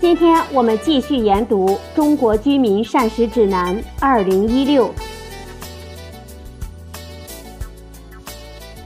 [0.00, 4.86] 今天我们继续研读《中国居民膳食指南（二零一六）》。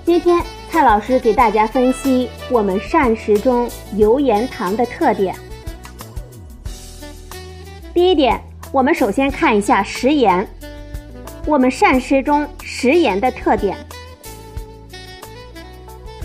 [0.06, 5.36] 今天蔡老师给大家分析我们膳食中油盐糖的特点。
[7.92, 8.40] 第一点，
[8.72, 10.48] 我们首先看一下食盐。
[11.44, 13.76] 我们膳食中食盐的特点：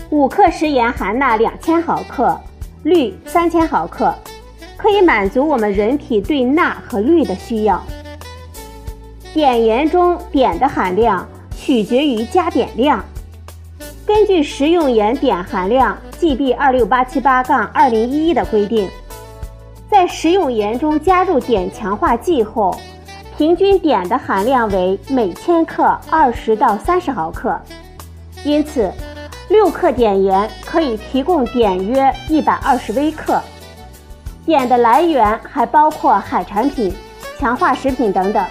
[0.08, 2.40] 五克食盐含钠两千毫克，
[2.84, 4.14] 氯三千毫克，
[4.78, 7.84] 可以满足我们人体对钠和氯的需要。
[9.34, 13.04] 碘盐中碘的含量取决于加碘量。
[14.06, 18.88] 根据食用盐碘含量 GB 二六八七八杠二零一一的规定，
[19.90, 22.74] 在食用盐中加入碘强化剂后。
[23.36, 27.56] 平均碘的含量为每千克二十到三十毫克，
[28.42, 28.92] 因此
[29.48, 33.40] 六克碘盐可以提供碘约一百二十微克。
[34.48, 36.90] 碘的来源还包括海产品、
[37.38, 38.42] 强化食品等等，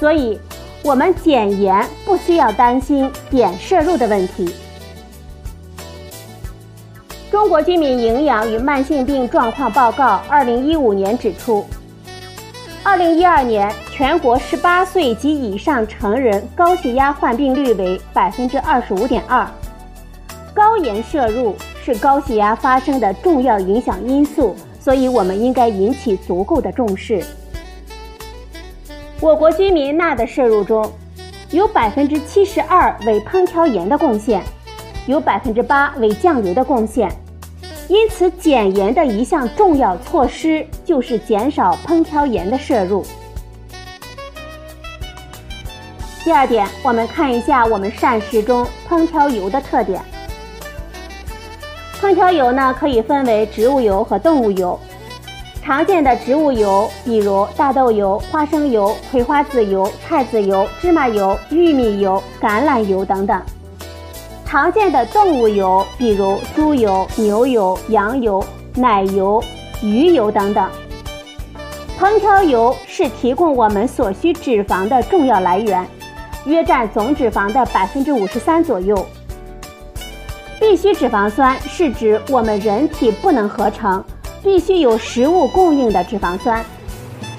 [0.00, 0.40] 所以
[0.82, 4.54] 我们减盐不需要担心碘摄入的问题。
[7.30, 11.62] 中国居民营养与慢性病状况报告二零一五年指出。
[12.82, 19.46] 二零一二年，全国十八岁及以上成人高血压患病率为百分之二十五点二。
[20.54, 21.54] 高盐摄入
[21.84, 27.24] 是高血压发生的重要影响因素，所以我们应该引起足够的重视。
[29.20, 30.90] 我国居民钠的摄入中，
[31.52, 34.42] 有百分之七十二为烹调盐的贡献，
[35.06, 37.08] 有百分之八为酱油的贡献。
[37.88, 43.04] 因此，减盐的一项重要措施就是减少烹调盐的摄入。
[46.24, 50.02] 第二点，我们看一下我们膳食中烹调油的特点。
[52.02, 54.76] 烹调油呢，可以分为植物油和动物油。
[55.62, 63.40] 常见的植物油，比如大豆油、花生油、葵花籽油、菜籽油、芝麻油、玉米油、橄榄油等等。
[64.44, 69.40] 常见的动物油，比如猪油、牛油、羊油、奶油、
[69.80, 70.68] 鱼油等等。
[72.00, 75.86] 烹调油是提供我们所需脂肪的重要来源，
[76.46, 79.06] 约占总脂肪的百分之五十三左右。
[80.72, 84.02] 必需脂肪酸是指我们人体不能合成、
[84.42, 86.64] 必须有食物供应的脂肪酸，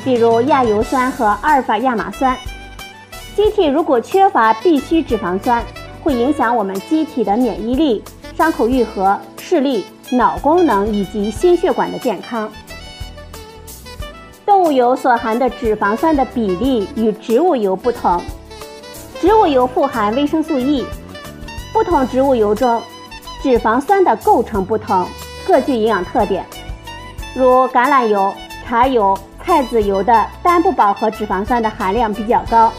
[0.06, 2.38] 比如亚油酸和阿尔法亚麻酸。
[3.36, 5.64] 机体如果缺乏必需脂肪酸，
[6.04, 8.04] 会影响我们机体的免疫力、
[8.38, 12.48] 伤口愈合、视力、脑功能以及心血管的健康。
[14.46, 18.22] 动物油所含的脂肪酸的比例与植物油不同，
[19.20, 20.86] 植物油富含维生素 E，
[21.74, 22.80] 不同植物油中
[23.44, 25.06] 脂肪酸的构成不同，
[25.46, 26.46] 各具营养特点。
[27.36, 28.34] 如橄榄油、
[28.66, 32.72] 茶油、菜籽油的单不饱和脂肪酸的含量比较高，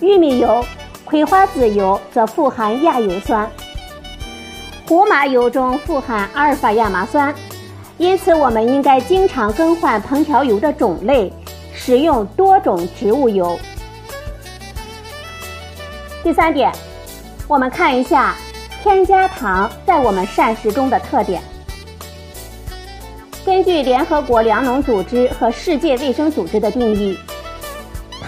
[0.00, 0.62] 玉米油。
[1.04, 3.48] 葵花籽油则富含亚油酸，
[4.88, 7.32] 胡麻油中富含阿尔法亚麻酸，
[7.98, 11.30] 因此我们应该经常更换烹调油的种类，
[11.72, 13.56] 使用多种植物油。
[16.22, 16.72] 第三点，
[17.46, 18.34] 我们看一下
[18.84, 21.40] 添加糖在我们膳食中的特点。
[23.42, 27.18] 根据联合国粮农组织和世界卫生组织的定义，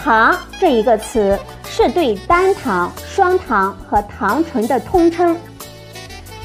[0.02, 1.38] 糖这一个词。
[1.68, 5.36] 是对单糖、双糖和糖醇的通称。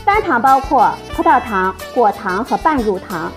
[0.04, 3.32] 单糖包括葡萄糖、果糖和半乳糖；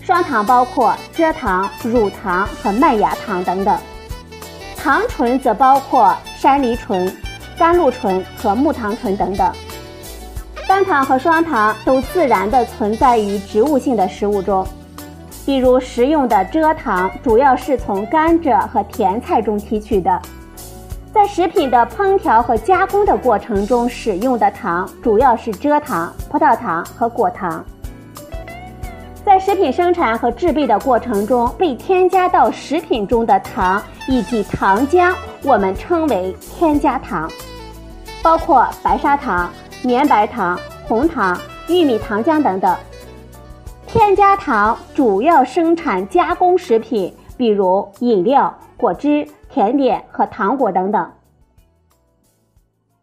[0.00, 3.78] 双糖包括蔗糖、乳糖和麦芽糖等等。
[4.78, 7.14] 糖醇则包括山梨醇、
[7.58, 9.52] 甘露醇和木糖醇等等。
[10.68, 14.66] 单糖和双糖都自然地存在于植物性的食物中，
[15.44, 20.20] 比如食用的蔗糖主要是从甘蔗和甜菜中提取的。
[21.14, 27.64] 在食品的烹调和加工的过程中使用的糖主要是蔗糖、葡萄糖和果糖。
[29.24, 37.30] 在食品生产和制备的过程中被添加到食品中的糖以及糖浆，我们称为添加糖，
[38.22, 39.50] 包括白砂糖、
[39.86, 42.76] 绵白糖、红糖、玉米糖浆等等。
[43.86, 51.12] 添加糖主要生产加工食品，比如饮料、果汁、甜点和糖果等等。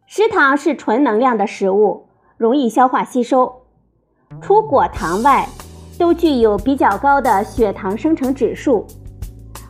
[0.06, 3.62] 食糖是纯能量的食物，容易消化吸收。
[4.42, 5.48] 除果糖外，
[5.98, 8.86] 都具有比较高的血糖生成指数。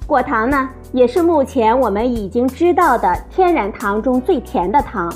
[0.08, 5.14] 果糖呢，也是目前我们已经知道的天然糖中最甜的糖。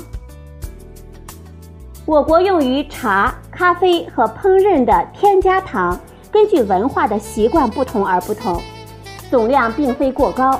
[2.08, 6.00] 我国用于茶、咖啡和烹饪的添加糖，
[6.32, 8.62] 根据文化的习惯不同而不同，
[9.30, 10.58] 总量并非过高。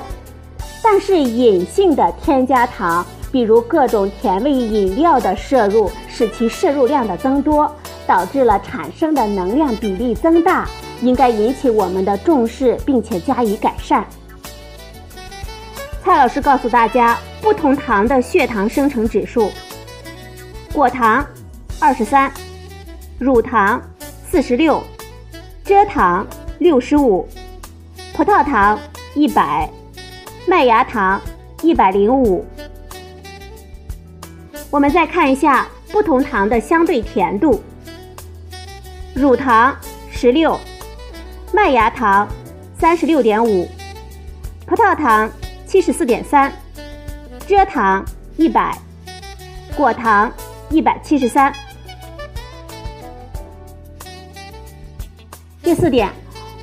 [0.83, 7.67] 但是隐性的添加糖，比如各种甜味饮料的摄入，使其摄入量的增多，
[8.05, 10.69] 导致了产生的能量比例增大，
[11.01, 14.05] 应该引起我们的重视，并且加以改善。
[16.03, 19.49] 蔡老师告诉大家，不同糖的血糖生成指数：
[20.71, 21.25] 果糖。
[21.81, 22.29] 二十三，
[23.17, 23.81] 乳糖
[24.29, 24.83] 四十六，
[25.63, 26.27] 蔗糖
[26.57, 27.25] 六十五，
[28.13, 28.77] 葡萄糖
[29.15, 29.69] 一百，
[30.45, 31.21] 麦芽糖
[31.61, 32.45] 一百零五。
[34.69, 37.63] 我们再看一下不同糖的相对甜度：
[39.13, 39.73] 乳糖
[40.11, 40.59] 十六，
[41.53, 42.27] 麦芽糖
[42.77, 43.65] 三十六点五，
[44.65, 45.31] 葡萄糖
[45.65, 46.51] 七十四点三，
[47.47, 48.03] 蔗糖
[48.35, 48.77] 一百，
[49.77, 50.29] 果糖
[50.69, 51.55] 一百七十三。
[55.69, 56.09] 第四点，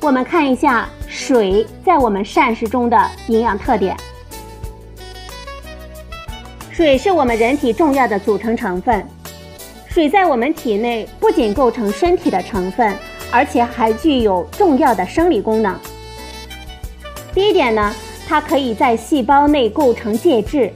[0.01, 3.95] 我们看一下水在我们膳食中的营养特点。
[6.69, 9.07] 水是我们人体重要的组成成分。
[9.87, 12.93] 水在我们体内不仅构成身体的成分，
[13.31, 15.73] 而且还具有重要的生理功能。
[17.33, 17.95] 第一点呢，
[18.27, 20.69] 它可以在细胞内构成介质。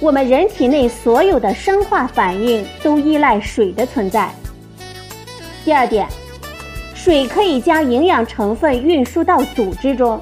[0.00, 4.28] 我们人体内所有的生化反应都依赖水的存在。
[5.64, 6.08] 第二点。
[6.98, 10.20] 水可以将营养成分运输到组织中，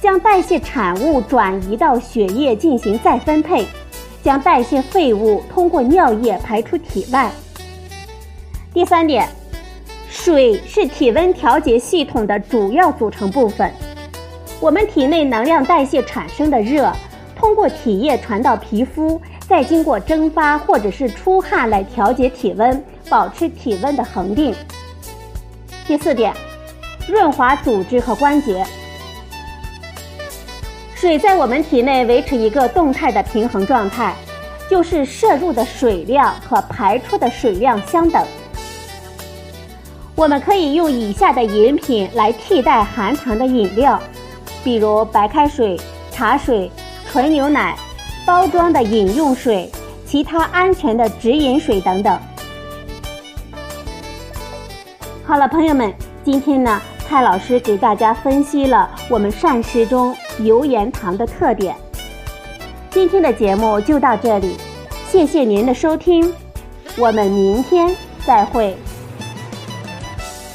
[0.00, 3.66] 将代谢产物转移到血液进行再分配，
[4.22, 7.30] 将代谢废物通过尿液排出体外。
[8.72, 9.28] 第三点，
[10.08, 13.70] 水是体温调节系统的主要组成部分。
[14.60, 16.90] 我们体内能量代谢产生的热，
[17.36, 24.54] 通过体液传到皮肤，再经过蒸发或者是出汗来调节体温，保持体温的恒定。
[25.86, 26.32] 第四点，
[27.06, 28.64] 润滑组织和关节。
[30.94, 34.14] 水在我们体内维持一个动态的平衡状态，
[34.70, 38.26] 就是摄入的水量和排出的水量相等。
[40.14, 44.00] 我们可以用以下的饮品来替代含糖的饮料，
[44.62, 45.78] 比如白开水、
[46.10, 46.70] 茶水、
[47.06, 47.76] 纯牛奶、
[48.24, 49.70] 包装的饮用水、
[50.06, 52.18] 其他安全的直饮水等等。
[55.26, 55.90] 好了，朋友们，
[56.22, 61.74] 今天呢，蔡老师给大家分析了我们膳食中油盐糖的特点。
[62.90, 64.54] 今天的节目就到这里，
[65.08, 66.30] 谢谢您的收听，
[66.98, 67.88] 我们明天
[68.26, 68.76] 再会。